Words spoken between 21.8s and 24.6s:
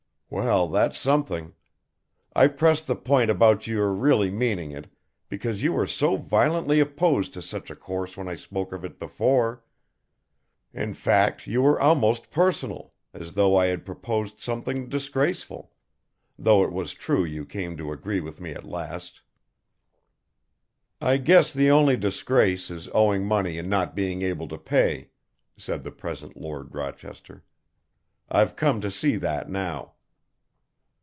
disgrace is owing money and not being able to